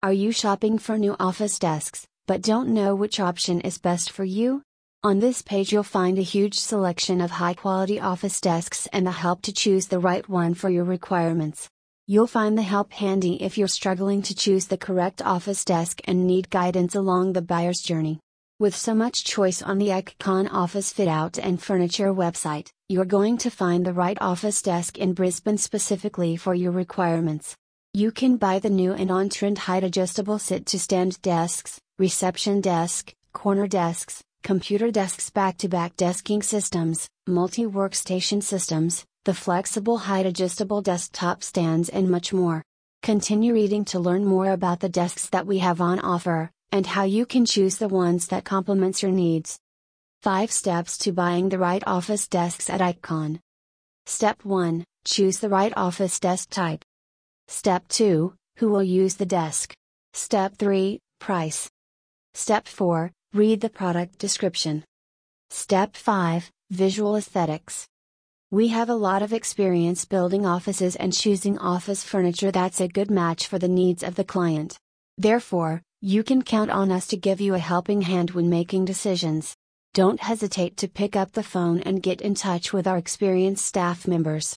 [0.00, 4.22] Are you shopping for new office desks, but don't know which option is best for
[4.22, 4.62] you?
[5.02, 9.10] On this page, you'll find a huge selection of high quality office desks and the
[9.10, 11.68] help to choose the right one for your requirements.
[12.06, 16.28] You'll find the help handy if you're struggling to choose the correct office desk and
[16.28, 18.20] need guidance along the buyer's journey.
[18.60, 23.36] With so much choice on the IKCON Office Fit Out and Furniture website, you're going
[23.38, 27.56] to find the right office desk in Brisbane specifically for your requirements.
[27.94, 32.60] You can buy the new and on trend height adjustable sit to stand desks, reception
[32.60, 39.96] desk, corner desks, computer desks back to back desking systems, multi workstation systems, the flexible
[39.96, 42.62] height adjustable desktop stands, and much more.
[43.02, 47.04] Continue reading to learn more about the desks that we have on offer, and how
[47.04, 49.58] you can choose the ones that complements your needs.
[50.22, 53.40] 5 steps to buying the right office desks at IKCON.
[54.04, 56.84] Step 1 Choose the right office desk type.
[57.50, 59.74] Step 2 Who will use the desk?
[60.12, 61.70] Step 3 Price.
[62.34, 64.84] Step 4 Read the product description.
[65.48, 67.86] Step 5 Visual Aesthetics.
[68.50, 73.10] We have a lot of experience building offices and choosing office furniture that's a good
[73.10, 74.78] match for the needs of the client.
[75.16, 79.56] Therefore, you can count on us to give you a helping hand when making decisions.
[79.94, 84.06] Don't hesitate to pick up the phone and get in touch with our experienced staff
[84.06, 84.46] members.